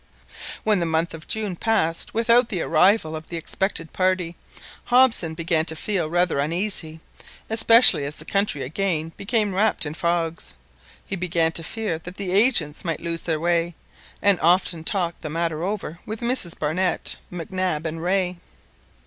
When 0.63 0.79
the 0.79 0.87
month 0.87 1.13
of 1.13 1.27
June 1.27 1.55
passed 1.55 2.11
without 2.11 2.49
the 2.49 2.63
arrival 2.63 3.15
of 3.15 3.29
the 3.29 3.37
expected 3.37 3.93
party, 3.93 4.35
Hobson 4.85 5.35
began 5.35 5.63
to 5.65 5.75
feel 5.75 6.09
rather 6.09 6.39
uneasy, 6.39 7.01
especially 7.51 8.03
as 8.05 8.15
the 8.15 8.25
country 8.25 8.63
again 8.63 9.11
became 9.15 9.53
wrapped 9.53 9.85
in 9.85 9.93
fogs. 9.93 10.55
He 11.05 11.15
began 11.15 11.51
to 11.51 11.63
fear 11.63 11.99
that 11.99 12.17
the 12.17 12.31
agents 12.31 12.83
might 12.83 12.99
lose 13.01 13.21
their 13.21 13.39
way, 13.39 13.75
and 14.23 14.39
often 14.39 14.83
talked 14.83 15.21
the 15.21 15.29
matter 15.29 15.63
over 15.63 15.99
with 16.03 16.21
Mrs 16.21 16.57
Barnett, 16.57 17.17
Mac 17.29 17.51
Nab, 17.51 17.85
and 17.85 18.01
Rae. 18.01 18.37